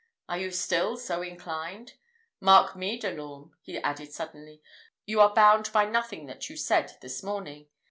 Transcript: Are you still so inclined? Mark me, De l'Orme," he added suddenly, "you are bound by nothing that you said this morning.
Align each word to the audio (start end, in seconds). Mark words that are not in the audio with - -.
Are 0.27 0.39
you 0.39 0.49
still 0.49 0.97
so 0.97 1.21
inclined? 1.21 1.93
Mark 2.39 2.75
me, 2.75 2.97
De 2.99 3.11
l'Orme," 3.13 3.51
he 3.61 3.77
added 3.77 4.11
suddenly, 4.11 4.59
"you 5.05 5.21
are 5.21 5.31
bound 5.35 5.71
by 5.71 5.85
nothing 5.85 6.25
that 6.25 6.49
you 6.49 6.57
said 6.57 6.97
this 7.01 7.21
morning. 7.21 7.67